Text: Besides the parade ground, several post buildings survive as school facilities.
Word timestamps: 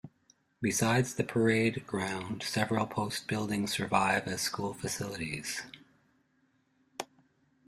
Besides 0.63 1.13
the 1.13 1.23
parade 1.23 1.85
ground, 1.85 2.41
several 2.41 2.87
post 2.87 3.27
buildings 3.27 3.73
survive 3.73 4.27
as 4.27 4.41
school 4.41 4.73
facilities. 4.73 5.61